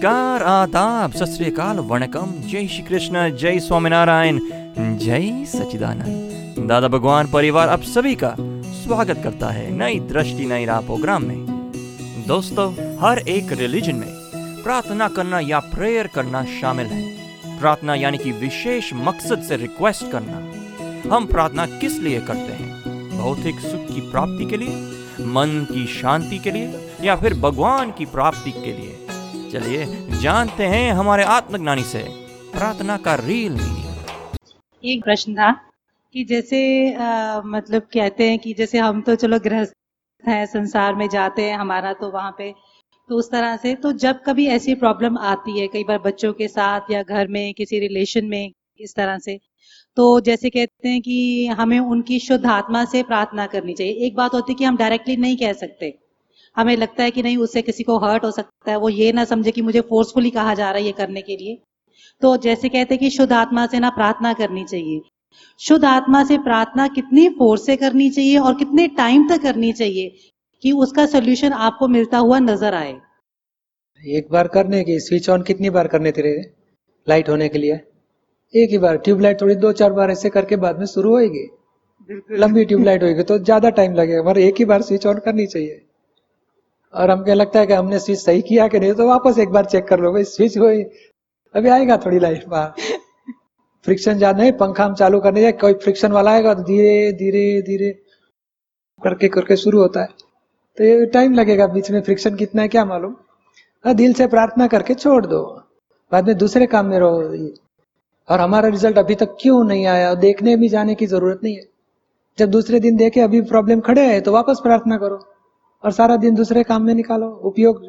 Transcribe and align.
नमस्कार, 0.00 0.42
आदाब, 0.42 1.12
सत 1.12 1.24
श्री 1.24 1.50
वणकम। 1.88 2.32
जय 2.36 2.66
श्री 2.66 2.82
कृष्ण, 2.82 3.36
जय 3.36 3.58
स्वामीनारायण, 3.60 4.38
जय 4.98 5.44
सचिदानंद 5.44 6.68
दादा 6.68 6.88
भगवान 6.88 7.30
परिवार 7.30 7.68
आप 7.68 7.82
सभी 7.82 8.14
का 8.14 8.34
स्वागत 8.84 9.20
करता 9.24 9.46
है 9.46 9.70
नई 9.70 10.00
दृष्टि, 10.00 10.46
नई 10.46 10.64
राह 10.64 10.80
प्रोग्राम 10.80 11.22
में। 11.22 11.46
दोस्तों, 12.26 12.72
हर 13.00 13.18
एक 13.18 13.52
रिलीजन 13.52 13.94
में 13.94 14.08
प्रार्थना 14.62 15.08
करना 15.08 15.40
या 15.40 15.58
प्रेयर 15.58 16.06
करना 16.06 16.44
शामिल 16.44 16.86
है। 16.86 17.02
प्रार्थना 17.60 17.94
यानी 17.94 18.18
कि 18.18 18.32
विशेष 18.32 18.90
मकसद 18.94 19.42
से 19.42 19.56
रिक्वेस्ट 19.56 20.10
करना। 20.12 21.16
हम 21.16 21.26
प्रार्थना 21.26 21.66
किस 21.66 21.98
लिए 21.98 22.20
करते 22.20 22.52
हैं? 22.52 22.72
भौतिक 23.18 23.60
सुख 23.60 23.94
की 23.94 24.00
प्राप्ति 24.00 24.44
के 24.44 24.56
लिए, 24.56 24.74
मन 25.26 25.66
की 25.72 25.86
शांति 25.86 26.38
के 26.38 26.50
लिए, 26.50 26.90
या 27.02 27.16
फिर 27.16 27.34
भगवान 27.34 27.90
की 27.90 28.04
प्राप्ति 28.04 28.52
के 28.52 28.72
लिए? 28.72 29.06
चलिए 29.52 29.84
जानते 30.20 30.64
हैं 30.64 30.92
हमारे 30.92 31.24
आत्मज्ञानी 31.24 31.82
से। 31.82 32.02
प्रार्थना 32.52 32.96
का 32.96 33.14
रील 33.14 33.58
एक 34.82 35.02
प्रश्न 35.04 35.34
था 35.34 35.50
कि 36.14 36.24
जैसे 36.24 36.60
अ, 36.92 37.40
मतलब 37.46 37.82
कहते 37.82 38.28
हैं 38.30 38.38
कि 38.38 38.52
जैसे 38.52 38.78
हम 38.78 39.00
तो 39.00 39.14
चलो 39.14 39.38
गृहस्थ 39.38 39.74
हैं 40.24 40.46
संसार 40.46 40.94
में 40.94 41.08
जाते 41.08 41.42
हैं 41.42 41.56
हमारा 41.56 41.92
तो 41.92 42.10
वहाँ 42.10 42.34
पे 42.38 42.54
तो 43.08 43.16
उस 43.16 43.30
तरह 43.30 43.56
से 43.56 43.74
तो 43.74 43.92
जब 43.92 44.20
कभी 44.26 44.46
ऐसी 44.46 44.74
प्रॉब्लम 44.74 45.18
आती 45.18 45.60
है 45.60 45.66
कई 45.68 45.84
बार 45.84 45.98
बच्चों 45.98 46.32
के 46.32 46.48
साथ 46.48 46.80
या 46.90 47.02
घर 47.02 47.28
में 47.28 47.54
किसी 47.54 47.78
रिलेशन 47.78 48.26
में 48.26 48.52
इस 48.80 48.94
तरह 48.94 49.18
से 49.18 49.38
तो 49.96 50.20
जैसे 50.20 50.50
कहते 50.50 50.88
हैं 50.88 51.00
कि 51.02 51.46
हमें 51.46 51.78
उनकी 51.78 52.18
शुद्ध 52.18 52.46
आत्मा 52.46 52.84
से 52.84 53.02
प्रार्थना 53.02 53.46
करनी 53.46 53.74
चाहिए। 53.74 53.92
एक 53.92 54.14
बात 54.16 54.34
होती 54.34 54.52
है 54.52 54.56
कि 54.58 54.64
हम 54.64 54.76
डायरेक्टली 54.76 55.16
नहीं 55.16 55.36
कह 55.36 55.52
सकते। 55.52 56.09
हमें 56.56 56.76
लगता 56.76 57.02
है 57.02 57.10
कि 57.10 57.22
नहीं 57.22 57.36
उससे 57.38 57.62
किसी 57.62 57.82
को 57.82 57.98
हर्ट 58.00 58.24
हो 58.24 58.30
सकता 58.32 58.70
है। 58.70 58.76
वो 58.78 58.88
ये 58.90 59.12
ना 59.12 59.24
समझे 59.26 59.50
कि 59.50 59.62
मुझे 59.62 59.80
फोर्सफुली 59.88 60.30
कहा 60.30 60.54
जा 60.54 60.70
रहा 60.70 60.78
है 60.78 60.86
ये 60.86 60.92
करने 60.94 61.22
के 61.22 61.36
लिए। 61.36 61.58
तो 62.22 62.36
जैसे 62.38 62.68
कहते 62.68 62.94
हैं 62.94 63.00
कि 63.00 63.10
शुद्ध 63.10 63.32
आत्मा 63.34 63.66
से 63.66 63.78
ना 63.80 63.90
प्रार्थना 63.92 64.32
करनी 64.34 64.64
चाहिए। 64.64 65.00
शुद्ध 65.60 65.84
आत्मा 65.86 66.22
से 66.24 66.38
प्रार्थना 66.40 66.86
कितनी 66.90 67.28
फोर्स 67.30 67.66
से 67.66 67.76
करनी 67.76 68.08
चाहिए 68.10 68.38
और 68.38 68.54
कितने 68.54 68.86
टाइम 68.96 69.28
तक 69.28 69.42
करनी 69.42 69.72
चाहिए 69.74 70.08
कि 70.62 70.72
उसका 70.78 71.04
सोल्यूशन 71.08 71.52
आपको 71.60 71.88
मिलता 71.88 72.18
हुआ 72.18 72.38
नज़र 72.40 72.74
आए। 72.74 72.96
एक 74.02 74.28
बार 74.32 74.48
करने 74.48 74.82
की 74.84 74.98
स्विच 75.00 75.28
ऑन 75.30 75.42
कितनी 75.42 75.70
बार 75.70 75.88
करने 75.88 76.12
तेरे 76.12 76.32
लाइट 77.06 77.28
होने 77.28 77.48
के 77.48 77.58
लिए। 77.58 77.80
एक 78.54 78.70
ही 78.70 78.78
बार 78.78 78.96
ट्यूबलाइट 78.98 79.40
थोड़ी 79.40 79.54
दो 79.56 79.72
चार 79.74 79.92
बार 79.92 80.10
ऐसे 80.10 80.30
करके 80.30 80.56
बाद 80.58 80.78
में 80.78 80.86
शुरू 80.88 81.10
होगी 81.10 81.46
लंबी 82.38 82.64
ट्यूबलाइट 82.64 83.02
होगी 83.02 83.22
तो 83.22 83.38
ज़्यादा 83.40 83.70
टाइम 83.72 83.94
लगेगा 83.94 84.22
मगर 84.22 84.38
एक 84.40 84.58
ही 84.58 84.64
बार 84.64 84.82
स्विच 84.82 85.06
ऑन 85.06 85.18
करनी 85.24 85.46
चाहिए। 85.46 85.80
और 86.94 87.10
हमको 87.10 87.34
लगता 87.34 87.60
है 87.60 87.66
कि 87.66 87.72
हमने 87.72 87.98
स्विच 87.98 88.18
सही 88.18 88.42
किया 88.42 88.66
कि 88.68 88.80
नहीं 88.80 88.92
तो 88.94 89.06
वापस 89.08 89.38
एक 89.38 89.48
बार 89.50 89.64
चेक 89.64 89.86
कर 89.88 90.00
लो 90.00 90.12
भाई 90.12 90.24
स्विच 90.26 90.56
हुई। 90.58 90.82
अभी 91.54 91.68
आएगा 91.68 91.96
थोड़ी 91.96 92.18
लाइफ 92.18 92.44
में। 92.48 92.72
फ्रिक्शन 93.84 94.18
ज़्यादा 94.18 94.38
नहीं 94.38 94.52
पंखा 94.52 94.84
हम 94.84 94.94
चालू 94.94 95.20
करने 95.20 95.40
जाए 95.40 95.52
कोई 95.60 95.74
फ्रिक्शन 95.74 96.12
वाला 96.12 96.30
आएगा 96.30 96.54
तो 96.54 96.62
धीरे 96.62 97.12
धीरे 97.18 97.62
धीरे 97.62 97.90
करके 99.02 99.28
करके 99.28 99.56
शुरू 99.56 99.80
होता 99.80 100.00
है। 100.00 100.08
तो 100.78 100.84
ये 100.84 101.06
टाइम 101.06 101.34
लगेगा 101.34 101.66
बीच 101.66 101.90
में 101.90 102.00
फ्रिक्शन 102.02 102.34
कितना 102.36 102.62
है 102.62 102.68
क्या 102.68 102.84
मालूम? 102.84 103.14
हाँ 103.84 103.94
दिल 103.94 104.12
से 104.14 104.26
प्रार्थना 104.26 104.66
करके 104.66 104.94
छोड़ 104.94 105.24
दो। 105.26 105.42
बाद 106.12 106.26
में 106.26 106.36
दूसरे 106.38 106.66
काम 106.66 106.86
में 106.86 106.98
रहो। 106.98 107.48
और 108.28 108.40
हमारा 108.40 108.68
रिज़ल्ट 108.68 108.98
अभी 108.98 109.14
तक 109.14 109.36
क्यों 109.40 109.62
नहीं 109.64 109.86
आया? 109.86 110.14
देखने 110.16 110.56
भी 110.56 110.68
जाने 110.68 110.94
की 110.94 111.06
ज़रूरत 111.06 111.40
नहीं 111.44 111.56
है। 111.56 111.64
जब 112.38 112.50
दूसरे 112.50 112.80
दिन 112.80 112.96
देखे 112.96 113.20
अभी 113.20 113.40
प्रॉब्लम 113.40 113.80
खड़े 113.80 114.06
है 114.06 114.20
तो 114.20 114.32
वापस 114.32 114.60
प्रार्थना 114.62 114.96
करो। 114.96 115.16
और 115.84 115.92
सारा 115.92 116.16
दिन 116.16 116.34
दूसरे 116.34 116.62
काम 116.62 116.82
में 116.82 116.94
निकालो। 116.94 117.28
उपयोग 117.44 117.82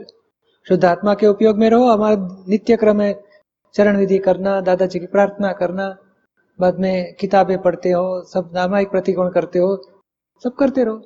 शुद्धात्मा 0.68 1.14
के 1.14 1.28
उपयोग 1.28 1.58
में 1.58 1.70
रहो। 1.70 1.90
हमारा 1.90 2.44
नित्य 2.50 2.76
क्रम 2.78 3.02
है। 3.02 3.14
चरण 3.76 3.98
विधि 3.98 4.18
करना, 4.20 4.60
दादाजी 4.62 5.00
की 5.00 5.06
प्रार्थना 5.08 5.52
करना। 5.54 5.96
बाद 6.60 6.80
में 6.80 7.14
किताबें 7.16 7.58
पढ़ते 7.62 7.92
हो, 7.92 8.22
सब 8.24 8.50
नामायिक 8.54 8.90
प्रतिकोण 8.90 9.30
करते 9.30 9.60
हो, 9.60 9.76
सब 10.44 10.56
करते 10.56 10.84
रहो। 10.84 11.02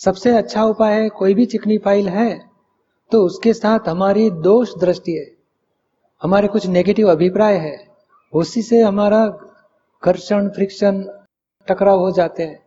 सबसे 0.00 0.36
अच्छा 0.36 0.64
उपाय 0.64 1.00
है, 1.00 1.08
कोई 1.08 1.34
भी 1.34 1.46
चिकनी 1.46 1.78
फ़ाइल 1.78 2.08
है 2.08 2.30
तो 3.12 3.20
उसके 3.22 3.52
साथ 3.52 3.88
हमारी 3.88 4.30
दोष 4.42 4.70
दृष्टि 4.78 5.12
है। 5.12 5.26
हमारे 6.22 6.48
कुछ 6.48 6.66
नेगेटिव 6.66 7.10
अभिप्राय 7.10 7.56
है। 7.56 7.76
उसी 8.32 8.62
से 8.62 8.80
हमारा 8.82 9.26
घर्षण 10.02 10.48
फ्रिक्शन 10.48 11.02
टकराव 11.68 11.98
हो 11.98 12.10
जाते 12.10 12.42
हैं। 12.42 12.58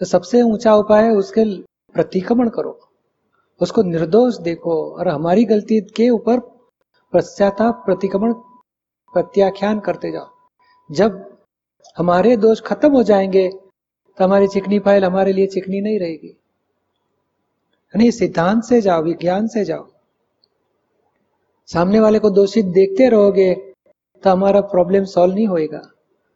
तो 0.00 0.06
सबसे 0.06 0.42
ऊँचा 0.42 0.74
उपाय 0.74 1.04
है 1.04 1.10
उसके 1.12 1.44
प्रतिक्रमण 1.98 2.48
करो। 2.48 2.78
उसको 3.60 3.82
निर्दोष 3.84 4.36
देखो 4.40 4.74
और 4.92 5.08
हमारी 5.08 5.44
गलती 5.44 5.80
के 5.96 6.08
ऊपर 6.10 6.40
पश्चाताप 7.12 7.82
प्रतिक्रमण 7.86 8.32
प्रत्याख्यान 9.14 9.80
करते 9.80 10.10
जाओ। 10.12 10.28
जब 10.90 11.24
हमारे 11.96 12.36
दोष 12.36 12.60
खत्म 12.60 12.92
हो 12.92 13.02
जाएँगे 13.02 13.48
तो 13.48 14.24
हमारी 14.24 14.48
चिकनी 14.48 14.78
फ़ाइल 14.78 15.04
हमारे 15.04 15.32
लिए 15.32 15.46
चिकनी 15.46 15.80
नहीं 15.80 15.98
रहेगी। 16.00 16.28
यानी 17.94 18.10
सिद्धांत 18.12 18.62
से 18.64 18.80
जाओ, 18.80 19.02
विज्ञान 19.02 19.46
से 19.48 19.64
जाओ। 19.64 19.86
सामने 21.68 22.00
वाले 22.00 22.18
को 22.18 22.30
दोषित 22.30 22.66
देखते 22.74 23.08
रहोगे 23.08 23.54
तो 24.22 24.30
हमारा 24.30 24.60
प्रॉब्लम 24.68 25.04
सॉल्व 25.06 25.34
नहीं 25.34 25.46
होएगा। 25.46 25.80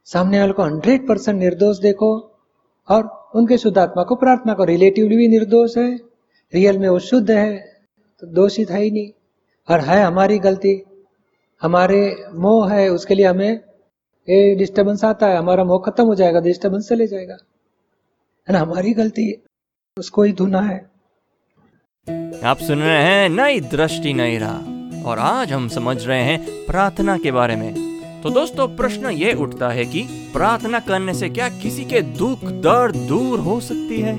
सामने 0.07 0.41
वाले 0.41 0.53
को 0.53 0.63
हंड्रेड 0.63 1.07
परसेंट 1.09 1.39
निर्दोष 1.39 1.79
देखो 1.79 2.11
और 2.89 3.31
उनके 3.35 3.59
शुद्धात्मा 3.59 4.03
को 4.03 4.15
प्रार्थना 4.15 4.55
करो। 4.55 4.65
रिलेटिवली 4.65 5.17
भी 5.17 5.29
निर्दोष 5.29 5.77
है 5.77 5.91
रियल 6.53 6.79
में 6.79 6.89
वो 6.89 6.99
शुद्ध 6.99 7.31
है 7.31 7.57
तो 8.23 8.27
दोषित 8.27 8.71
है 8.71 8.81
ही 8.83 8.91
नहीं। 8.91 9.11
और 9.69 9.81
है 9.81 10.03
हमारी 10.03 10.39
गलती, 10.39 10.83
हमारे 11.63 12.25
मोह 12.35 12.73
है, 12.73 12.89
उसके 12.89 13.15
लिए 13.15 13.27
हमें 13.27 13.53
ये 14.29 14.55
डिस्टर्बेंस 14.55 15.05
आता 15.05 15.27
है, 15.27 15.37
हमारा 15.37 15.65
मोह 15.65 15.83
खत्म 15.87 16.05
हो 16.05 16.15
जाएगा 16.15 16.41
डिस्टर्बेंस 16.41 16.89
चले 16.89 17.07
जाएगा। 17.07 17.37
है 18.49 18.53
ना? 18.53 18.59
हमारी 18.59 18.93
गलती 18.93 19.29
है, 19.31 19.37
उसको 19.99 20.23
ही 20.23 20.33
धुना 20.33 20.61
है। 20.61 20.91
आप 22.45 22.59
सुन 22.59 22.79
रहे 22.79 23.03
हैं 23.03 23.29
नई 23.29 23.61
दृष्टि 23.61 24.13
नई 24.13 24.39
राह, 24.39 25.07
और 25.07 25.19
आज 25.19 25.53
हम 25.53 25.69
समझ 25.69 26.07
रहे 26.07 26.23
हैं 26.23 26.67
प्रार्थना 26.67 27.17
के 27.19 27.33
बारे 27.33 27.57
में। 27.57 27.92
तो 28.23 28.31
दोस्तों, 28.31 28.67
प्रश्न 28.77 29.11
ये 29.11 29.33
उठता 29.35 29.69
है 29.69 29.85
कि 29.85 30.01
प्रार्थना 30.33 30.79
करने 30.81 31.15
से 31.15 31.29
क्या 31.29 31.49
किसी 31.49 31.85
के 31.85 32.01
दुख, 32.01 32.45
दर्द 32.45 32.97
दूर 32.97 33.39
हो 33.39 33.61
सकती 33.61 34.01
है? 34.01 34.15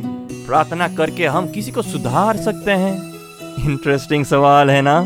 प्रार्थना 0.46 0.88
करके 0.88 1.26
हम 1.26 1.48
किसी 1.52 1.72
को 1.72 1.82
सुधार 1.82 2.38
सकते 2.38 2.72
हैं? 2.72 2.96
इंटरेस्टिंग 3.66 4.26
सवाल 4.26 4.70
है 4.70 4.82
ना? 4.82 4.98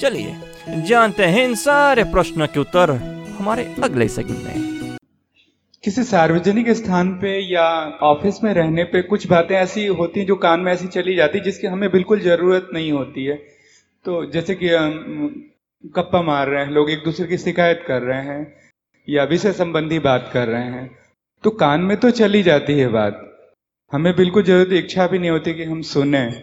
चलिए, 0.00 0.36
जानते 0.86 1.24
हैं 1.24 1.44
इन 1.44 1.54
सारे 1.54 2.04
प्रश्नों 2.04 2.46
के 2.46 2.60
उत्तर 2.60 2.90
हमारे 3.38 3.64
अगले 3.82 4.08
सेगमेंट 4.08 4.44
में। 4.44 4.96
किसी 5.84 6.02
सार्वजनिक 6.02 6.70
स्थान 6.70 7.10
पे 7.12 7.36
या 7.52 7.68
ऑफ़िस 8.02 8.44
में 8.44 8.54
रहने 8.54 8.84
पे 8.84 9.02
कुछ 9.02 9.26
बातें 9.26 9.56
ऐसी 9.56 9.86
होती 9.86 10.20
हैं 10.20 10.26
जो 10.26 10.36
कान 10.36 10.60
में 10.60 10.72
ऐसी 10.72 10.86
चली 10.88 11.14
जाती 11.16 11.38
है 11.38 11.44
जिसकी 11.44 11.66
हमें 11.66 11.90
बिल्कुल 11.90 12.20
ज़रूरत 12.20 12.68
नहीं 12.74 12.92
होती 12.92 13.24
है। 13.24 13.34
तो 14.04 14.24
जैसे 14.30 14.54
कि 14.54 14.68
गप्पा 15.84 16.22
मार 16.22 16.48
रहे 16.48 16.64
हैं 16.64 16.70
लोग 16.72 16.90
एक 16.90 16.98
दूसरे 17.04 17.26
की 17.26 17.38
शिकायत 17.38 17.84
कर 17.86 18.02
रहे 18.02 18.22
हैं 18.22 18.56
या 19.08 19.24
विषय 19.24 19.52
संबंधी 19.52 19.98
बात 19.98 20.30
कर 20.32 20.48
रहे 20.48 20.62
हैं। 20.62 20.90
तो 21.44 21.50
कान 21.50 21.80
में 21.80 21.96
तो 21.96 22.10
चली 22.10 22.42
जाती 22.42 22.78
है 22.78 22.88
बात। 22.88 23.26
हमें 23.92 24.16
बिल्कुल 24.16 24.42
ज़रूरत 24.42 24.72
इच्छा 24.72 25.06
भी 25.06 25.18
नहीं 25.18 25.30
होती 25.30 25.54
कि 25.54 25.64
हम 25.64 25.82
सुने। 25.82 26.42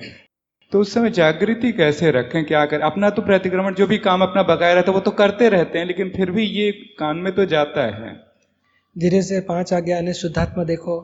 तो 0.72 0.80
उस 0.80 0.94
समय 0.94 1.10
जागृति 1.10 1.72
कैसे 1.72 2.12
रखें 2.12 2.46
क्या 2.46 2.66
कर? 2.66 2.80
अपना 2.80 3.10
तो 3.10 3.22
प्रतिक्रमण 3.22 3.74
जो 3.74 3.88
भी 3.88 3.98
काम 3.98 4.22
अपना 4.22 4.44
बकाया 4.44 4.74
रहता 4.74 4.92
है 4.92 4.96
वो 4.96 5.02
तो 5.02 5.12
करते 5.12 5.50
रहते 5.50 5.80
हैं 5.80 5.86
लेकिन 5.86 6.10
फिर 6.10 6.32
भी 6.32 6.44
ये 6.44 6.72
कान 6.72 7.18
में 7.18 7.36
तो 7.36 7.46
जाता 7.46 7.86
है। 7.96 8.14
धीरे 8.98 9.22
से 9.22 9.40
पाँच 9.40 9.74
आज्ञा 9.74 10.02
ने 10.02 10.14
शुद्धात्मा 10.14 10.64
देखो। 10.64 10.98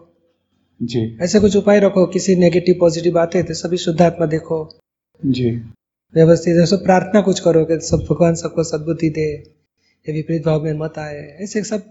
जी। 0.81 1.17
ऐसे 1.21 1.39
कुछ 1.39 1.55
उपाय 1.55 1.79
रखो 1.79 2.05
किसी 2.05 2.35
नेगेटिव 2.35 2.75
पॉजिटिव 2.79 3.19
आते 3.19 3.43
तो 3.43 3.53
सभी 3.53 3.77
शुद्धात्मा 3.77 4.25
देखो। 4.25 4.79
जी। 5.25 5.51
व्यवस्थित 6.13 6.57
है। 6.57 6.65
सब 6.65 6.83
प्रार्थना 6.83 7.21
कुछ 7.21 7.39
करो 7.39 7.65
कि 7.65 7.79
सब 7.79 8.05
भगवान 8.09 8.35
सबको 8.35 8.63
सद्बुद्धि 8.63 9.09
दे 9.09 9.25
ये 10.05 10.13
विपरीत 10.13 10.45
भाव 10.45 10.63
में 10.63 10.73
मत 10.73 10.97
आए। 10.97 11.37
ऐसे 11.41 11.63
सब 11.63 11.83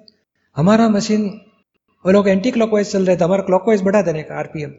हमारा 0.57 0.89
मशीन 0.89 1.41
वो 2.05 2.13
लोग 2.13 2.29
एंटी 2.29 2.51
क्लॉकवाइज 2.51 2.91
चल 2.93 3.07
रहे 3.07 3.17
थे। 3.17 3.25
हमारा 3.25 3.43
क्लॉकवाइज 3.43 3.83
बढ़ा 3.83 4.03
देने 4.03 4.23
का 4.23 4.35
आरपीएम 4.35 4.71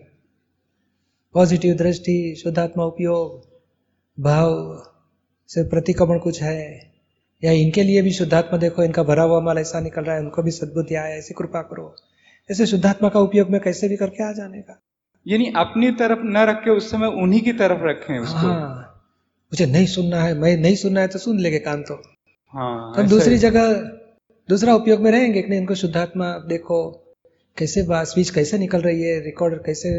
पॉजिटिव 1.36 1.75
दृष्टि 1.75 2.36
शुद्धात्मा 2.44 2.84
उपयोग 2.84 3.42
भाव 4.24 4.84
से 5.50 5.63
प्रतिक्रमण 5.63 6.19
कुछ 6.19 6.42
है। 6.42 6.92
या 7.44 7.51
इनके 7.51 7.84
लिए 7.84 8.01
भी 8.01 8.12
शुद्धात्मा 8.12 8.60
देखो 8.60 8.84
इनका 8.84 9.04
भरा 9.04 9.24
हुआ 9.24 9.40
माल 9.40 9.57
ऐसा 9.57 9.80
निकल 9.80 10.01
रहा 10.01 10.16
है 10.16 10.22
उनको 10.22 10.44
भी 10.44 10.51
सद्बुद्धि 10.51 10.95
आया 10.95 11.16
ऐसी 11.16 11.34
कृपा 11.34 11.62
करो। 11.62 11.95
ऐसे 12.51 12.66
शुद्धात्मा 12.66 13.10
का 13.10 13.19
उपयोग 13.19 13.50
में 13.50 13.62
कैसे 13.62 13.88
भी 13.88 13.95
करके 13.95 14.24
आ 14.24 14.31
जाने 14.31 14.62
का। 14.62 14.81
यानी 15.28 15.54
अपनी 15.56 15.92
तरफ़ 15.92 16.19
न 16.24 16.38
रख 16.38 16.56
के 16.56 16.72
उस 16.72 16.92
समय 16.92 17.07
उन्हीं 17.07 17.42
की 17.42 17.54
तरफ़ 17.54 17.84
रखें 17.84 18.19
उसको। 18.19 18.38
हाँ। 18.38 18.93
मुझे 19.53 19.65
नहीं 19.65 19.85
सुनना 19.85 20.21
है 20.23 20.33
मैं 20.33 20.55
नहीं 20.57 20.75
सुनना 20.75 21.01
है 21.01 21.07
तो 21.07 21.19
सुन 21.19 21.39
लेंगे 21.39 21.59
कान 21.59 21.81
तो। 21.81 22.01
हाँ 22.53 22.94
हम 22.97 23.07
दूसरी 23.07 23.38
जगह 23.38 23.73
दूसरा 24.50 24.73
उपयोग 24.75 25.01
में 25.01 25.11
रहेंगे 25.11 25.41
कि 25.41 25.50
नहीं? 25.50 25.59
इनको 25.59 25.75
शुद्धात्मा 25.75 26.27
देखो 26.47 26.77
कैसे 27.57 27.83
बात 27.83 28.07
स्पीच 28.07 28.29
कैसे 28.29 28.57
निकल 28.57 28.81
रही 28.81 29.01
है 29.01 29.19
रिकॉर्डर 29.19 29.57
कैसे 29.57 29.91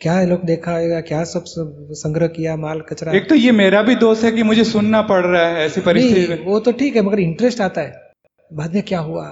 क्या 0.00 0.22
लोग 0.22 0.44
देखा 0.44 0.76
होगा 0.78 1.00
क्या 1.00 1.22
सब 1.24 1.44
सब 1.44 1.88
संग्रह 1.92 2.26
किया 2.26 2.56
माल 2.56 2.80
कचरा। 2.80 3.12
एक 3.12 3.28
तो 3.28 3.34
ये 3.34 3.52
मेरा 3.52 3.82
भी 3.82 3.94
दोष 3.96 4.22
है 4.24 4.32
कि 4.32 4.42
मुझे 4.42 4.64
सुनना 4.64 5.02
पड़ 5.02 5.24
रहा 5.26 5.46
है 5.46 5.64
ऐसी 5.66 5.80
परिस्थिति 5.80 6.26
में। 6.28 6.44
वो 6.46 6.60
तो 6.60 6.72
ठीक 6.72 6.96
है 6.96 7.02
मगर 7.02 7.20
इंटरेस्ट 7.20 7.60
आता 7.60 7.80
है। 7.80 8.12
बाद 8.50 8.74
में 8.74 8.82
क्या 8.82 9.00
हुआ? 9.00 9.26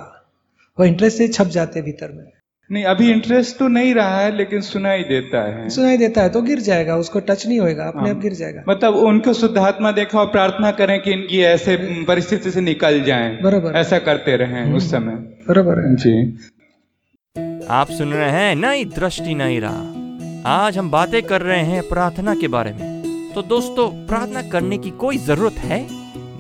वो 0.79 0.85
इंटरेस्ट 0.85 1.19
से 1.19 1.29
छप 1.29 1.47
जाते 1.47 1.83
भीतर 1.83 2.13
में। 2.13 2.25
नहीं 2.71 2.85
अभी 2.85 3.11
इंटरेस्ट 3.11 3.59
तो 3.59 3.69
नहीं 3.69 3.95
रहा 3.95 4.19
है 4.21 4.37
लेकिन 4.37 4.61
सुनाई 4.61 5.03
देता 5.03 5.43
है। 5.49 5.69
सुनाई 5.69 5.97
देता 5.97 6.23
है 6.23 6.29
तो 6.29 6.43
गिर 6.43 6.61
जाएगा 6.61 6.97
उसको 6.97 7.21
टच 7.21 7.47
नहीं 7.47 7.59
होएगा 7.61 7.85
अपने 7.85 8.03
हाँ। 8.03 8.11
आप 8.11 8.23
गिर 8.23 8.33
जाएगा। 8.33 8.63
मतलब 8.69 8.95
उनको 8.95 9.33
शुद्धात्मा 9.33 9.93
देखा 9.93 10.19
और 10.21 10.27
प्रार्थना 10.27 10.71
करें 10.71 11.01
कि 11.03 11.13
इनकी 11.13 11.41
ऐसे 11.41 11.77
परिस्थिति 12.05 12.51
से 12.51 12.61
निकल 12.61 13.03
जाएँ। 13.03 13.43
बरोबर। 13.43 13.73
ऐसा 13.73 13.99
करते 13.99 14.37
रहें 14.37 14.73
उस 14.73 14.91
समय। 14.91 15.15
बरोबर 15.49 15.79
है। 15.79 15.95
जी। 15.97 17.67
आप 17.71 17.91
सुन 17.91 18.13
रहे 18.13 18.31
हैं 18.31 18.55
नई 18.57 18.85
दृष्टि 18.85 19.35
नई 19.35 19.59
राह। 19.61 20.51
आज 20.51 20.79
हम 20.79 20.91
बातें 20.91 21.23
कर 21.23 21.43
रहे 21.43 21.63
हैं 21.63 21.89
प्रार्थना 21.89 22.35
के 22.35 22.49
बारे 22.49 22.73
में। 22.73 23.33
तो 23.35 23.43
दोस्तों 23.43 23.89
प्रार्थना 24.07 24.43
करने 24.43 24.79
की 24.79 24.91
कोई 24.91 25.19
ज़रूरत 25.19 25.53
है? 25.53 25.83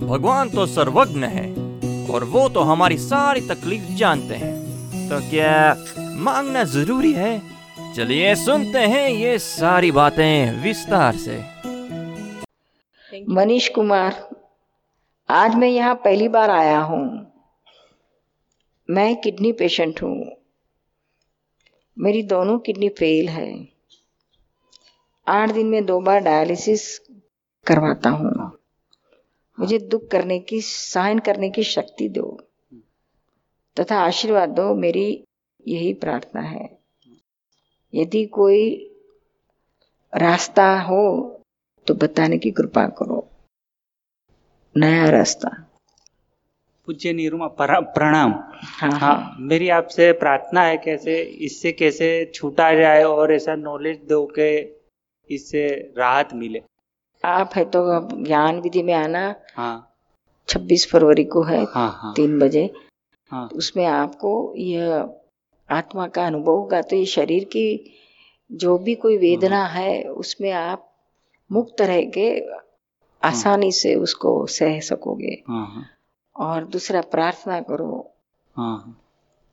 भगवान 0.00 0.48
तो 0.48 0.66
सर्वज्ञ 0.66 1.24
है 1.26 1.48
और 2.06 2.24
वो 2.24 2.48
तो 2.48 2.60
हमारी 2.60 2.98
सारी 2.98 3.40
तकलीफ़ 3.40 3.92
जानते 3.96 4.34
हैं। 4.34 4.54
तो 5.08 5.20
क्या 5.30 5.76
मांगना 6.18 6.64
ज़रूरी 6.64 7.12
है। 7.12 7.42
चलिए 7.96 8.34
सुनते 8.34 8.78
हैं 8.78 9.08
ये 9.08 9.38
सारी 9.38 9.92
बातें 9.92 10.62
विस्तार 10.62 11.16
से। 11.16 11.38
मनीष 13.28 13.68
कुमार, 13.68 14.30
आज 15.30 15.54
मैं 15.54 15.68
यहाँ 15.68 15.94
पहली 15.94 16.28
बार 16.28 16.50
आया 16.50 16.78
हूँ। 16.78 17.32
मैं 18.90 19.16
किडनी 19.16 19.52
पेशेंट 19.52 20.02
हूँ। 20.02 20.36
मेरी 21.98 22.22
दोनों 22.22 22.58
किडनी 22.58 22.88
फेल 22.88 23.28
है। 23.28 23.68
आठ 25.28 25.50
दिन 25.50 25.66
में 25.66 25.86
दो 25.86 26.00
बार 26.00 26.20
डायलिसिस 26.20 26.98
करवाता 27.66 28.10
हूँ। 28.10 28.58
मुझे 29.60 29.78
दुख 29.78 30.08
करने 30.08 30.38
की, 30.38 30.60
सहन 30.60 31.18
करने 31.18 31.50
की 31.50 31.62
शक्ति 31.62 32.08
दो। 32.08 32.40
तथा 33.80 33.98
आशीर्वाद 33.98 34.48
दो, 34.48 34.74
मेरी 34.74 35.25
यही 35.66 35.92
प्रार्थना 35.92 36.40
है। 36.40 36.78
यदि 37.94 38.24
कोई 38.26 38.92
रास्ता 40.12 40.80
हो 40.80 41.02
तो 41.86 41.94
बताने 41.94 42.38
की 42.38 42.50
कृपा 42.50 42.86
करो। 42.88 43.28
नया 44.76 45.08
रास्ता। 45.10 45.48
पूज्य 46.86 47.12
निरुमा 47.12 47.46
प्रणाम। 47.46 48.32
हाँ 48.80 48.90
हाँ 48.90 49.36
मेरी 49.40 49.68
आपसे 49.68 50.12
प्रार्थना 50.12 50.62
है 50.62 50.76
कैसे 50.76 51.20
इससे 51.22 51.72
कैसे 51.72 52.08
छूटा 52.34 52.72
जाए 52.74 53.02
और 53.02 53.32
ऐसा 53.32 53.54
नॉलेज 53.54 53.98
दो 54.08 54.26
के 54.38 54.50
इससे 55.30 55.94
राहत 55.98 56.28
मिले। 56.34 56.62
आप 57.24 57.50
है 57.54 57.64
तो 57.64 57.82
ज्ञान 58.24 58.60
विधि 58.60 58.82
में 58.82 58.94
आना। 58.94 59.34
हाँ। 59.54 59.96
26 60.48 60.90
फरवरी 60.90 61.24
को 61.24 61.42
है 61.42 61.64
हाँ 61.64 61.90
हाँ। 62.02 62.12
तीन 62.14 62.38
बजे। 62.38 62.70
हाँ। 63.30 63.48
उसमें 63.54 63.86
आपको 63.86 64.54
यह 64.56 65.02
आत्मा 65.70 66.08
का 66.08 66.26
अनुभव 66.26 66.52
होगा। 66.52 66.82
तो 66.82 66.96
ये 66.96 67.06
शरीर 67.06 67.44
की 67.44 67.92
जो 68.52 68.78
भी 68.78 68.94
कोई 68.94 69.16
वेदना 69.16 69.66
है 69.66 70.02
उसमें 70.02 70.52
आप 70.52 70.92
मुक्त 71.52 71.80
रह 71.80 72.02
के 72.02 72.40
आसानी 73.22 73.72
से 73.72 73.94
उसको 73.94 74.46
सह 74.46 74.80
सकोगे। 74.80 75.42
हाँ 75.48 75.66
हाँ। 75.66 75.86
और 76.36 76.64
दूसरा 76.64 77.00
प्रार्थना 77.00 77.60
करो। 77.60 78.10
हाँ 78.56 79.02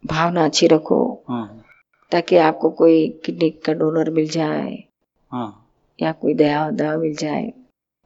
भावना 0.05 0.45
अच्छी 0.45 0.67
रखो। 0.67 1.23
हाँ 1.29 1.65
ताकि 2.11 2.37
आपको 2.37 2.69
कोई 2.69 3.21
किडनी 3.25 3.49
का 3.49 3.73
डोनर 3.73 4.09
मिल 4.09 4.29
जाए। 4.29 4.83
हाँ। 5.31 5.69
या 6.01 6.11
कोई 6.11 6.33
दया 6.33 6.69
दवा 6.69 6.97
मिल 6.97 7.15
जाए। 7.15 7.53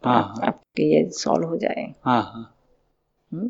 हाँ, 0.06 0.30
आप- 0.30 0.44
आपके 0.44 0.84
ये 0.84 1.10
सॉल्व 1.10 1.48
हो 1.48 1.58
जाए। 1.58 1.94
हाँ 2.06 2.24
हाँ। 2.24 2.56
हम्म? 3.34 3.50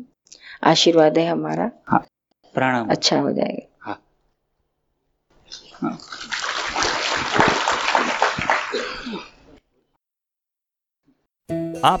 आशीर्वाद 0.64 1.18
है 1.18 1.26
हमारा। 1.26 1.70
प्रणाम 2.54 2.88
अच्छा 2.88 3.20
हो 3.20 3.32
जाएगा। 3.32 3.67
आप 5.78 5.98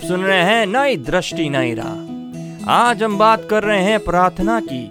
सुन 0.00 0.24
रहे 0.24 0.42
हैं 0.42 0.66
नई 0.66 0.96
दृष्टि, 0.96 1.48
नई 1.48 1.74
राह। 1.74 2.70
आज 2.70 3.02
हम 3.02 3.18
बात 3.18 3.46
कर 3.50 3.62
रहे 3.62 3.82
हैं 3.82 4.00
प्रार्थना 4.00 4.60
की। 4.60 4.90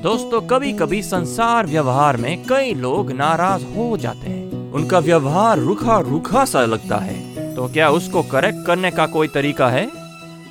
दोस्तों 0.00 0.40
कभी 0.40 0.72
कभी 0.72 1.02
संसार 1.02 1.66
व्यवहार 1.66 2.16
में 2.16 2.46
कई 2.46 2.74
लोग 2.74 3.12
नाराज़ 3.12 3.64
हो 3.64 3.96
जाते 3.96 4.28
हैं। 4.30 4.72
उनका 4.72 4.98
व्यवहार 4.98 5.58
रुखा 5.58 5.98
रुखा 5.98 6.44
सा 6.44 6.64
लगता 6.64 6.96
है। 6.96 7.56
तो 7.56 7.68
क्या 7.68 7.90
उसको 7.90 8.22
करेक्ट 8.22 8.66
करने 8.66 8.90
का 8.90 9.06
कोई 9.06 9.28
तरीका 9.28 9.68
है? 9.68 9.88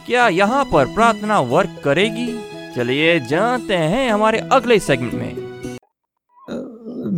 क्या 0.06 0.28
यहाँ 0.28 0.66
पर 0.66 0.86
प्रार्थना 0.86 1.40
वर्क 1.40 1.82
करेगी? 1.84 2.40
चलिए 2.76 3.20
जानते 3.20 3.76
हैं 3.76 4.10
हमारे 4.10 4.40
अगले 4.40 4.80
सेगमेंट 4.80 5.14
में। 5.14 5.49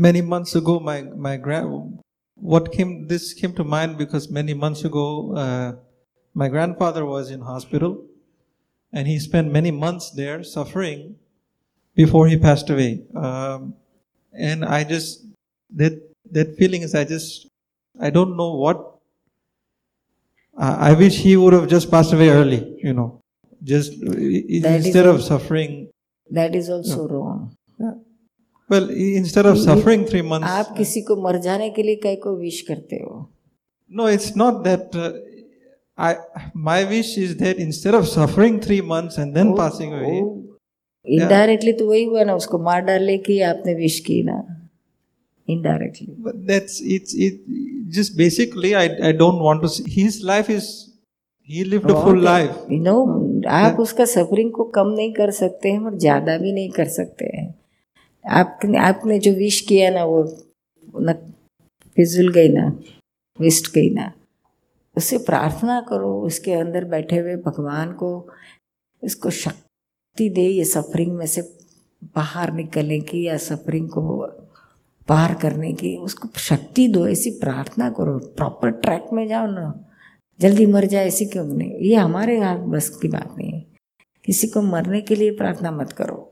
many 0.01 0.21
months 0.21 0.56
ago, 0.56 0.80
my 0.80 1.01
my 1.27 1.38
grand 1.38 2.00
what 2.36 2.71
came 2.71 3.07
this 3.07 3.33
came 3.33 3.53
to 3.53 3.63
mind 3.63 3.98
because 3.98 4.30
many 4.30 4.53
months 4.53 4.83
ago, 4.83 5.33
uh, 5.36 5.74
my 6.33 6.48
grandfather 6.48 7.06
was 7.06 7.30
in 7.30 7.42
hospital, 7.42 8.03
and 8.92 9.07
he 9.07 9.19
spent 9.19 9.51
many 9.51 9.71
months 9.71 10.12
there 10.12 10.44
suffering 10.44 11.15
before 11.95 12.27
he 12.27 12.38
passed 12.38 12.69
away. 12.69 13.03
Um, 13.15 13.75
and 14.33 14.65
I 14.65 14.83
just 14.83 15.25
that 15.75 15.94
that 16.31 16.56
feeling 16.57 16.81
is 16.81 16.95
I 16.95 17.03
just 17.03 17.48
I 18.00 18.09
don't 18.09 18.36
know 18.36 18.56
what. 18.56 18.88
I, 20.57 20.89
I 20.89 20.94
wish 20.94 21.18
he 21.18 21.38
would 21.38 21.53
have 21.53 21.68
just 21.69 21.92
passed 21.92 22.13
away 22.13 22.30
early, 22.30 22.75
you 22.84 22.93
know, 22.93 23.22
just 23.63 24.00
that 24.01 24.75
instead 24.81 25.05
is, 25.05 25.15
of 25.15 25.24
suffering. 25.24 25.89
That 26.31 26.55
is 26.55 26.70
also 26.70 27.08
wrong. 27.08 27.55
Well 28.72 28.90
instead 29.22 29.51
of 29.51 29.60
suffering 29.68 30.08
3 30.13 30.24
months 30.32 30.50
आप 30.60 30.74
किसी 30.78 31.01
को 31.12 31.22
मर 31.28 31.38
जाने 31.48 31.70
के 31.78 31.84
लिए 31.84 31.96
कई 32.08 32.16
को 32.25 32.36
wish 32.38 32.62
करते 32.72 33.04
हो 33.04 33.20
No, 33.92 34.06
it's 34.08 34.36
not 34.38 34.63
that. 34.63 34.96
Uh, 34.96 35.12
I 35.98 36.16
my 36.54 36.86
wish 36.86 37.18
is 37.18 37.36
that 37.38 37.58
instead 37.58 37.94
of 37.94 38.08
suffering 38.08 38.62
three 38.62 38.80
months 38.80 39.18
and 39.18 39.36
then 39.36 39.50
oh, 39.50 39.58
passing 39.58 39.94
away, 39.94 40.22
oh. 40.22 40.38
Indirectly 41.06 41.72
तो 41.74 41.88
वही 41.88 42.04
हुआ 42.04 42.24
ना 42.24 42.34
उसको 42.36 42.58
मार 42.63 42.82
डालने 42.86 43.18
की 43.28 43.40
आपने 43.42 43.74
विश 43.75 44.00
की 44.08 44.22
ना 44.24 44.36
indirectly 45.48 46.08
but 46.28 46.40
that's 46.48 46.80
it's 46.96 47.13
it. 47.28 47.40
Just 47.98 48.16
basically, 48.18 48.74
I 48.75 48.86
I 49.10 49.12
don't 49.12 49.44
want 49.48 49.63
to. 49.63 49.70
See, 49.75 49.90
his 49.96 50.22
life 50.32 50.50
is 50.58 50.68
he 51.50 51.63
lived 51.74 51.92
a 51.92 51.98
full 52.04 52.22
life. 52.30 52.56
You 52.72 52.80
know 52.84 52.98
आप 53.62 53.80
उसका 53.80 54.06
सफरिंग 54.13 54.51
को 54.60 54.63
कम 54.78 54.94
नहीं 55.00 55.12
कर 55.13 55.32
सकते 55.40 55.72
हैं 55.72 55.80
और 55.80 55.98
ज़्यादा 56.06 56.38
भी 56.38 56.54
नहीं 56.54 56.70
कर 56.80 56.88
सकते 57.00 57.25
हैं 57.38 57.48
आपने 58.30 58.78
आपने 58.78 59.20
जो 59.20 59.32
विश 59.32 59.62
किया 59.62 59.90
ना 59.90 60.04
वो, 60.04 60.48
न 61.00 61.13
फिजुल 61.96 62.32
गई 62.32 62.50
ना 62.50 62.80
वेस्ट 63.40 63.74
गई 63.74 63.90
ना 63.90 64.12
उससे 64.98 65.18
प्रार्थना 65.18 65.82
करो, 65.82 66.22
उसके 66.22 66.54
अंदर 66.54 66.86
बैठे 66.86 67.18
हुए 67.18 67.36
भगवान 67.36 67.92
को 67.92 68.30
इसको 69.04 69.30
शक्ति 69.30 70.30
दे, 70.30 70.42
ये 70.42 70.66
सफरिंग 70.66 71.12
में 71.12 71.25
से 71.25 71.42
बाहर 72.16 72.54
निकलने 72.54 73.00
की 73.00 73.28
या 73.28 73.38
सफरिंग 73.38 73.90
को 73.90 74.28
पार 75.08 75.34
करने 75.34 75.74
की, 75.74 75.98
उसको 75.98 76.30
शक्ति 76.40 76.88
दो, 76.88 77.08
ऐसी 77.08 77.32
प्रार्थना 77.32 77.90
करो 77.90 78.20
प्रॉपर 78.20 78.72
ट्रैक 78.72 79.06
में 79.13 79.28
जाओ 79.28 79.48
ना, 79.48 79.86
जल्दी 80.40 80.66
मर 80.66 80.86
जाए, 80.86 81.08
ऐसी 81.08 81.25
क्यों 81.25 81.46
नहीं, 81.46 81.72
ये 81.72 81.96
हमारे 81.96 82.40
हाथ 82.40 82.58
बस 82.58 82.90
की 82.90 83.08
बात 83.08 83.36
नहीं 83.38 83.51
है। 83.51 83.66
किसी 84.25 84.48
को 84.48 84.62
मरने 84.62 85.01
के 85.01 85.16
लिए 85.16 85.32
प्रार्थना 85.32 85.72
मत 85.72 85.92
करो। 85.92 86.30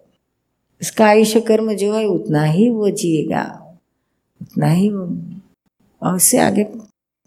इसका 0.81 1.05
आयुष्य 1.05 1.41
कर्म 1.41 1.73
जो 1.73 1.93
है, 1.93 2.05
उतना 2.05 2.43
ही 2.43 2.69
वो 2.69 2.89
जिएगा। 2.89 3.43
उतना 4.41 4.67
ही 4.67 4.89
वो। 4.89 5.05
और 6.01 6.15
उससे 6.15 6.37
आगे 6.37 6.63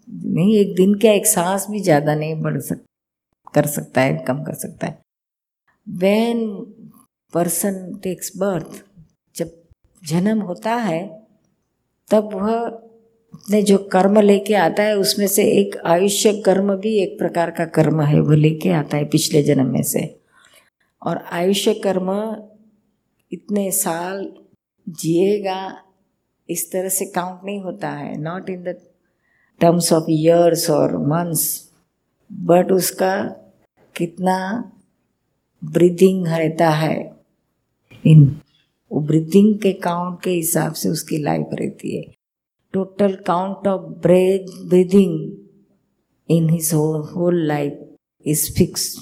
नहीं, 0.07 0.55
एक 0.57 0.75
दिन 0.75 0.93
क्या 0.93 1.11
एक 1.13 1.25
सांस 1.25 1.67
भी 1.69 1.79
ज़्यादा 1.79 2.15
नहीं 2.15 2.41
बढ़ 2.41 2.59
सक, 2.59 2.79
कर 3.53 3.65
सकता 3.65 4.01
है, 4.01 4.17
कम 4.17 4.43
कर 4.43 4.53
सकता 4.53 4.87
है। 4.87 5.01
वेन 5.89 6.47
पर्सन 7.33 7.99
टेक्स 8.03 8.37
बर्थ 8.37 8.83
जब 9.35 9.51
जन्म 10.03 10.41
होता 10.41 10.75
है, 10.75 11.25
तब 12.11 12.29
वह 12.33 12.53
अपने 12.53 13.61
जो 13.61 13.77
कर्म 13.77 14.19
लेके 14.19 14.53
आता 14.53 14.83
है, 14.83 14.97
उसमें 14.97 15.27
से 15.27 15.43
एक 15.51 15.77
आयुष्य 15.85 16.33
कर्म 16.45 16.75
भी 16.75 17.03
एक 17.03 17.17
प्रकार 17.19 17.51
का 17.51 17.65
कर्म 17.65 18.01
है, 18.01 18.19
वो 18.19 18.31
लेके 18.31 18.69
आता 18.69 18.97
है 18.97 19.05
पिछले 19.05 19.43
जन्म 19.43 19.65
में 19.65 19.83
से। 19.83 20.19
और 21.01 21.17
आयुष्य 21.31 21.73
कर्म 21.73 22.11
इतने 23.33 23.69
साल 23.71 24.27
जिएगा, 24.87 25.61
इस 26.49 26.71
तरह 26.71 26.89
से 26.89 27.05
काउंट 27.05 27.45
नहीं 27.45 27.59
होता 27.61 27.89
है 27.89 28.15
not 28.21 28.49
in 28.49 28.63
the 28.63 28.75
terms 29.61 29.91
of 29.93 30.09
years 30.11 30.69
और 30.69 30.97
मंथ्स 31.07 31.45
बट 32.31 32.71
उसका 32.71 33.15
कितना 33.95 34.37
ब्रीदिंग 35.61 36.27
रहता 36.27 36.69
है। 36.69 36.95
इन 38.05 38.25
वो 38.91 39.01
ब्रीदिंग 39.01 39.57
के 39.59 39.71
काउंट 39.83 40.21
के 40.23 40.31
हिसाब 40.31 40.73
से 40.73 40.89
उसकी 40.89 41.17
लाइफ 41.17 41.49
रहती 41.53 41.95
है। 41.97 42.03
Total 42.73 43.15
count 43.27 43.67
of 43.67 43.81
breath 44.01 44.47
breathing 44.69 45.15
in 46.29 46.49
his 46.49 46.73
whole 46.73 47.45
life 47.47 47.79
is 48.25 48.51
fix 48.57 48.95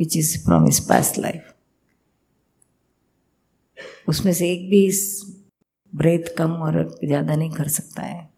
which 0.00 0.16
is 0.16 0.36
from 0.44 0.64
his 0.64 0.80
past 0.88 1.18
life 1.18 1.49
उसमें 4.10 4.32
से 4.32 4.50
एक 4.52 4.68
भी 4.70 4.84
इस 4.86 5.00
ब्रेथ 5.92 6.34
कम 6.38 6.52
और 6.62 6.82
ज़्यादा 7.04 7.36
नहीं 7.36 7.50
कर 7.50 7.68
सकता 7.68 8.02
है। 8.02 8.28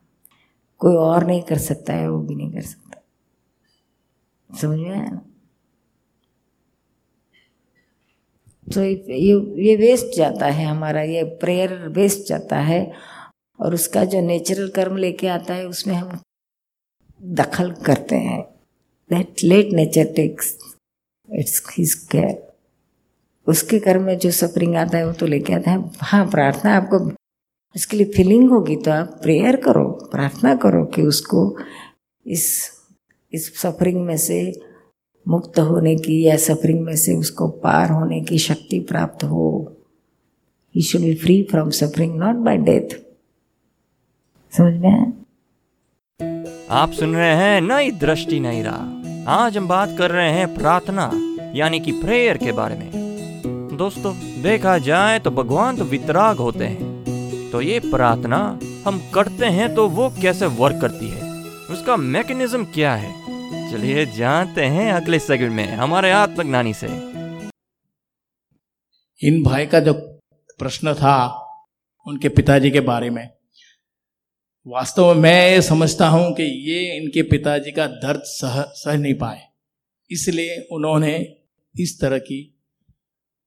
कोई 0.80 0.94
और 0.96 1.26
नहीं 1.26 1.42
कर 1.42 1.58
सकता 1.60 1.92
है, 1.92 2.08
वो 2.10 2.18
भी 2.18 2.34
नहीं 2.34 2.52
कर 2.52 2.62
सकता। 2.62 3.00
समझ 4.50 4.78
में 4.78 4.90
आया 4.90 5.10
ना? 5.10 5.20
तो 8.66 8.82
ये 8.82 9.34
ये 9.64 9.76
वेस्ट 9.76 10.16
जाता 10.16 10.46
है 10.48 10.64
हमारा, 10.64 11.02
ये 11.02 11.22
प्रेयर 11.40 11.74
वेस्ट 11.90 12.28
जाता 12.28 12.58
है 12.60 12.80
और 13.58 13.74
उसका 13.74 14.04
जो 14.04 14.20
नेचुरल 14.20 14.68
कर्म 14.70 14.96
लेके 14.96 15.26
आता 15.28 15.54
है, 15.54 15.66
उसमें 15.66 15.94
हम 15.94 16.20
दखल 17.20 17.70
करते 17.86 18.16
हैं। 18.18 18.40
That 19.10 19.42
let 19.44 19.72
nature 19.72 20.12
takes 20.16 20.56
its 21.28 21.62
his 21.72 21.94
care 22.12 22.51
उसके 23.46 23.78
कर्म 23.78 24.02
में 24.02 24.18
जो 24.18 24.30
सफरिंग 24.30 24.76
आता 24.76 24.98
है, 24.98 25.06
वो 25.06 25.12
तो 25.12 25.26
लेके 25.26 25.52
आता 25.52 25.70
है। 25.70 25.90
हाँ 26.00 26.26
प्रार्थना 26.30 26.76
आपको, 26.76 27.10
इसके 27.76 27.96
लिए 27.96 28.06
फीलिंग 28.06 28.50
होगी 28.50 28.76
तो 28.76 28.90
आप 28.90 29.18
प्रेयर 29.22 29.56
करो, 29.56 29.84
प्रार्थना 30.12 30.54
करो 30.56 30.84
कि 30.84 31.02
उसको 31.02 31.56
इस 32.26 32.46
इस 33.32 33.46
सफरिंग 33.60 34.00
में 34.06 34.16
से 34.16 34.40
मुक्त 35.26 35.58
होने 35.58 35.94
की 35.96 36.22
या 36.22 36.36
सफरिंग 36.36 36.80
में 36.80 36.96
से 36.96 37.14
उसको 37.14 37.48
पार 37.62 37.90
होने 37.90 38.20
की 38.20 38.38
शक्ति 38.38 38.80
प्राप्त 38.80 39.24
हो। 39.24 39.48
He 40.74 40.82
should 40.82 41.00
be 41.00 41.14
free 41.14 41.42
from 41.50 41.70
suffering 41.70 42.18
not 42.18 42.36
by 42.36 42.56
death 42.58 42.96
समझ 44.52 44.74
में 44.74 45.12
आप 46.70 46.90
सुन 46.90 47.14
रहे 47.14 47.34
हैं 47.36 47.60
नई 47.60 47.90
दृष्टि, 47.90 48.40
नई 48.40 48.62
राह। 48.62 49.30
आज 49.32 49.56
हम 49.56 49.68
बात 49.68 49.96
कर 49.98 50.10
रहे 50.10 50.30
हैं 50.30 50.54
प्रार्थना, 50.54 51.10
यानी 51.54 51.80
कि 51.80 51.92
प्रेयर 51.92 52.36
के 52.36 52.52
बारे 52.52 52.76
में। 52.76 53.01
दोस्तों, 53.72 54.14
देखा 54.42 54.76
जाए 54.78 55.18
तो 55.18 55.30
भगवान 55.30 55.76
तो 55.76 55.84
वितराग 55.84 56.36
होते 56.36 56.64
हैं। 56.64 57.50
तो 57.50 57.60
ये 57.60 57.78
प्रार्थना 57.80 58.38
हम 58.86 59.00
करते 59.14 59.46
हैं 59.46 59.74
तो 59.74 59.88
वो 59.88 60.08
कैसे 60.22 60.46
वर्क 60.58 60.80
करती 60.80 61.08
है? 61.08 61.30
उसका 61.70 61.96
मैकेनिज्म 61.96 62.64
क्या 62.64 62.94
है? 62.94 63.10
चलिए 63.72 64.04
जानते 64.06 64.64
हैं 64.66 64.92
अगले 64.92 65.18
सेगमेंट 65.18 65.52
में, 65.52 65.76
हमारे 65.76 66.10
आत्मज्ञानी 66.10 66.74
से। 66.74 66.86
इन 69.20 69.42
भाई 69.42 69.66
का 69.66 69.80
जो 69.80 69.92
प्रश्न 70.58 70.94
था 70.94 71.16
उनके 72.06 72.28
पिताजी 72.28 72.70
के 72.70 72.80
बारे 72.82 73.10
में, 73.10 73.28
वास्तव 74.66 75.14
में 75.14 75.22
मैं 75.22 75.60
समझता 75.62 76.08
हूँ 76.08 76.32
कि 76.34 76.42
ये 76.42 76.96
इनके 76.96 77.22
पिताजी 77.22 77.72
का 77.72 77.86
दर्द 77.86 78.22
सह 78.26 78.62
सह 78.76 78.96
नहीं 78.96 79.14
पाए। 79.14 79.40
इसलिए 80.10 80.66
उन्होंने 80.72 81.16
इस 81.74 82.00
तरह 82.00 82.18
की 82.20 82.51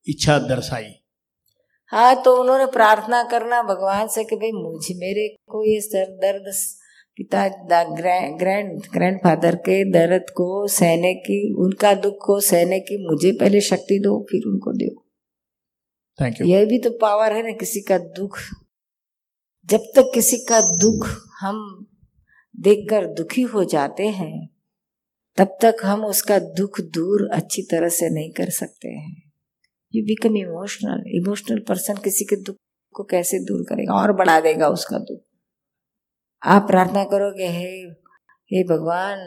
इच्छा 0.08 0.38
दर्शाई। 0.48 0.94
हाँ 1.92 2.16
तो 2.24 2.36
उन्होंने 2.38 2.66
प्रार्थना 2.72 3.22
करना 3.24 3.62
भगवान 3.64 4.08
से 4.08 4.24
कि 4.24 4.36
भाई 4.36 4.52
मुझे 4.54 4.94
मेरे 4.96 5.28
को 5.50 5.64
ये 5.66 5.80
सर 5.82 6.06
दर्द 6.22 6.52
पिता 7.18 7.48
ग्रैंड 7.96 8.40
ग्रैंड 8.94 9.20
फादर 9.20 9.56
के 9.68 9.84
दर्द 9.92 10.30
को 10.36 10.68
सहने 10.68 11.14
की 11.22 11.38
उनका 11.64 11.94
दुख 11.96 12.18
को 12.26 12.40
सहने 12.42 12.80
की 12.80 12.98
मुझे 13.06 13.32
पहले 13.32 13.62
शक्ति 13.62 14.00
दो 14.00 14.18
फिर 14.32 14.48
उनको 14.48 14.72
दो। 14.74 14.90
थैंक 16.20 16.42
यू 16.42 16.48
यह 16.48 16.66
भी 16.66 16.80
तो 16.80 16.90
पावर 16.98 17.34
है 17.34 17.44
ना 17.44 17.52
किसी 17.60 17.82
का 17.82 17.98
दुख। 17.98 18.40
जब 19.70 19.86
तक 19.96 20.12
किसी 20.14 20.38
का 20.50 20.60
दुख 20.78 21.08
हम 21.40 21.88
देखकर 22.56 23.06
दुखी 23.14 23.42
हो 23.44 23.64
जाते 23.66 24.08
हैं 24.10 24.48
तब 25.38 25.58
तक 25.62 25.76
हम 25.84 26.06
उसका 26.06 26.40
दुख 26.58 26.80
दूर 26.94 27.28
अच्छी 27.34 27.62
तरह 27.62 27.90
से 27.92 28.10
नहीं 28.10 28.32
कर 28.32 28.50
सकते 28.50 28.90
हैं। 28.90 29.25
You 29.96 30.04
become 30.04 30.38
emotional 30.38 31.04
emotional 31.08 31.60
person 31.60 31.94
किसी 31.94 32.26
के 32.26 32.36
दुख 32.36 32.56
को 32.94 33.04
कैसे 33.04 33.40
दूर 33.40 33.62
करेगा? 33.62 33.94
और 33.94 34.14
बढ़ा 34.14 34.40
देगा 34.40 34.68
उसका 34.68 34.98
दुख। 34.98 35.22
आप 36.44 36.62
प्रार्थना 36.62 37.04
करोगे, 37.04 37.48
हे 37.48 37.70
हे 38.54 38.64
भगवान, 38.64 39.20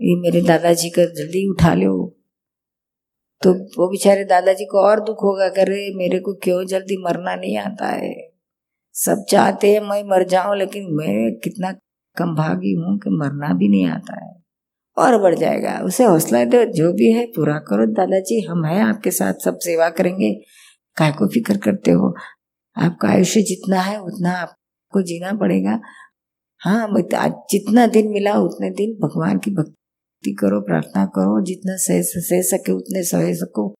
ये 0.00 0.20
मेरे 0.20 0.42
दादाजी 0.42 0.90
का 0.90 1.04
जल्दी 1.04 1.50
उठा 1.50 1.74
लो। 1.74 2.12
तो 3.42 3.52
वो 3.52 3.88
बेचारे 3.88 4.24
दादाजी 4.24 4.64
को 4.64 4.78
और 4.78 5.00
दुख 5.00 5.16
होगा 5.22 5.48
करे 5.48 5.94
मेरे 5.94 6.18
को 6.18 6.34
क्यों 6.34 6.66
जल्दी 6.66 7.02
मरना 7.04 7.34
नहीं 7.34 7.58
आता 7.58 7.86
है? 7.86 8.32
सब 8.92 9.24
चाहते 9.30 9.72
हैं 9.72 9.80
मैं 9.80 10.04
मर 10.04 10.24
जाऊँ, 10.24 10.56
लेकिन 10.56 10.82
मैं 10.90 11.40
कितना 11.44 11.72
कम 12.16 12.34
भागी 12.34 12.72
हूँ 12.74 12.98
कि 12.98 13.10
मरना 13.10 13.54
भी 13.54 13.68
नहीं 13.68 13.86
आता 13.86 14.24
है। 14.24 14.45
और 14.98 15.22
बढ़ 15.22 15.34
जाएगा। 15.34 15.80
उसे 15.84 16.04
हौसला 16.04 16.44
दो, 16.44 16.64
जो 16.64 16.92
भी 16.92 17.12
है, 17.12 17.26
पूरा 17.26 17.58
करो 17.58 17.86
दादाजी, 17.86 18.40
हम 18.40 18.64
हैं 18.64 18.82
आपके 18.82 19.10
साथ, 19.10 19.34
सब 19.44 19.58
सेवा 19.58 19.90
करेंगे। 19.90 20.34
काय 20.96 21.12
को 21.12 21.28
फ़िक्र 21.28 21.56
करते 21.56 21.90
हो। 21.90 22.14
आपका 22.76 23.08
आयुष्य 23.08 23.42
जितना 23.42 23.80
है, 23.80 24.02
उतना 24.02 24.32
आपको 24.32 25.02
जीना 25.02 25.32
पड़ेगा। 25.32 25.80
हाँ 26.58 26.88
जितना 27.50 27.86
दिन 27.86 28.08
मिला, 28.08 28.38
उतने 28.38 28.70
दिन 28.70 28.92
भगवान 28.92 29.38
की 29.38 29.50
भक्ति 29.50 30.32
करो, 30.32 30.60
प्रार्थना 30.60 31.06
करो। 31.06 31.44
जितना 31.44 31.76
सह 31.76 32.02
सह 32.02 32.42
सके, 32.42 32.72
उतने 32.72 33.02
सह 33.02 33.34
सको। 33.34 33.74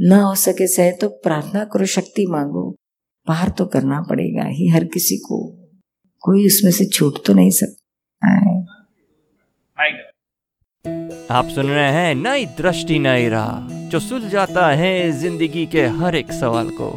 न 0.00 0.12
हो 0.12 0.34
सके 0.34 0.66
सह 0.66 0.90
तो 0.90 1.08
प्रार्थना 1.08 1.64
करो, 1.64 1.86
शक्ति 1.86 2.26
मांगो। 2.26 2.76
बाहर 3.28 3.48
तो 3.48 3.66
करना 3.66 4.00
पड़ेगा 4.00 4.44
ही, 4.44 4.68
हर 4.68 4.84
किसी 4.84 5.16
को। 5.16 5.52
कोई 6.20 6.46
उसमें 6.46 6.72
से 6.72 6.84
छूट 6.84 7.26
तो 7.26 7.34
नहीं 7.34 7.50
सकता 7.50 8.28
है। 8.28 10.09
आप 11.30 11.48
सुन 11.48 11.66
रहे 11.66 11.90
हैं 11.92 12.14
नई 12.14 12.44
दृष्टि, 12.58 12.98
नई 12.98 13.28
राह, 13.28 13.68
जो 13.90 14.00
सुलझाता 14.00 14.66
है 14.70 15.10
ज़िंदगी 15.12 15.64
के 15.66 15.86
हर 15.96 16.16
एक 16.16 16.32
सवाल 16.32 16.68
को। 16.70 16.90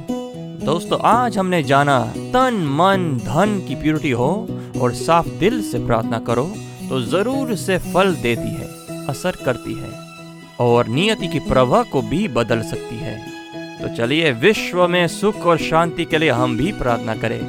दोस्तों, 0.65 0.99
आज 1.01 1.37
हमने 1.37 1.61
जाना 1.63 1.99
तन, 2.15 2.59
मन, 2.71 3.17
धन 3.19 3.59
की 3.67 3.75
प्यूरिटी 3.75 4.11
हो 4.11 4.29
और 4.81 4.93
साफ़ 4.95 5.27
दिल 5.39 5.61
से 5.61 5.85
प्रार्थना 5.85 6.19
करो 6.19 6.43
तो 6.89 7.01
ज़रूर 7.01 7.55
से 7.55 7.77
फल 7.85 8.13
देती 8.15 8.49
है, 8.49 8.67
असर 9.07 9.37
करती 9.45 9.73
है 9.73 9.91
और 10.59 10.87
नियति 10.89 11.27
की 11.27 11.39
प्रवाह 11.41 11.83
को 11.83 12.01
भी 12.03 12.27
बदल 12.29 12.61
सकती 12.61 12.97
है। 12.97 13.17
तो 13.81 13.95
चलिए 13.95 14.31
विश्व 14.31 14.87
में 14.87 15.07
सुख 15.09 15.45
और 15.45 15.57
शांति 15.59 16.05
के 16.05 16.17
लिए 16.17 16.29
हम 16.31 16.57
भी 16.57 16.71
प्रार्थना 16.73 17.15
करें। 17.15 17.39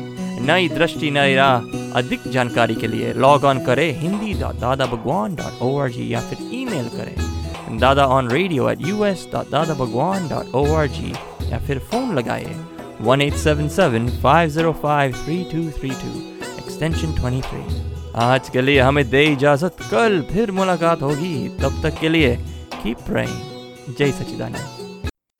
नई 0.47 0.69
दृष्टि, 0.69 1.11
नई 1.11 1.35
राह 1.35 1.59
अधिक 1.97 2.29
जानकारी 2.33 2.75
के 2.75 2.89
लिए 2.89 3.13
लॉग 3.25 3.45
ऑन 3.45 3.65
करें 3.65 3.89
Hindi 4.01 4.33
dot 4.41 4.61
Dada 4.61 4.87
Bhagwan 4.87 5.35
dot 5.35 5.63
O 5.63 5.77
R 5.81 5.91
G 5.91 6.13
या 6.13 6.21
फिर 6.21 6.39
ईमेल 6.61 6.89
करें 6.97 7.79
Dada 7.81 8.07
on 8.17 8.31
radio 8.31 8.69
at 8.71 8.87
U 8.89 9.05
S 9.05 9.27
dot 9.33 9.51
Dada 9.51 9.75
Bhagwan 9.75 10.29
dot 10.29 10.55
O 10.55 10.65
R 10.75 10.87
G 10.99 11.13
या 11.51 11.59
फिर 11.67 11.79
फ़ोन 11.91 12.15
लगाए 12.19 12.55
one 13.01 13.23
eight 13.23 13.35
seven 13.47 13.69
seven 13.79 14.09
five 14.23 14.51
zero 14.51 14.73
five 14.83 15.17
three 15.25 15.43
two 15.53 15.63
three 15.79 15.91
two 16.03 16.13
extension 16.59 17.15
twenty 17.15 17.41
three 17.41 17.83
आज 18.23 18.49
के 18.49 18.61
लिए 18.63 18.81
हमें 18.81 19.09
दे 19.11 19.23
इजाज़त, 19.25 19.77
कल 19.91 20.13
फिर 20.33 20.51
मुलाकात 20.59 21.01
होगी। 21.03 21.49
तब 21.63 21.81
तक 21.83 21.99
के 22.01 22.09
लिए 22.09 22.37
कीप 22.83 22.99
प्रेइंग 23.07 23.95
जय 23.99 24.11
सचिदानंद 24.19 24.67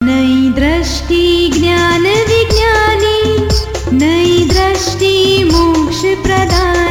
नई 0.01 0.51
दृष्टि 0.55 1.51
ज्ञान 1.53 2.07
विज्ञानी, 2.31 3.19
नई 3.97 4.24
ी 4.77 5.43
मोक्ष 5.43 6.01
प्रदा 6.05 6.84